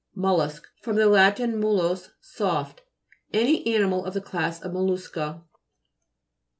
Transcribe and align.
MOLLUSK 0.15 0.63
fr. 0.81 0.93
lat. 0.93 1.37
mollis, 1.37 2.09
soft. 2.21 2.81
Any 3.31 3.63
animal 3.67 4.03
of 4.03 4.15
the 4.15 4.19
class 4.21 4.59
of 4.59 4.73
mollusca. 4.73 5.43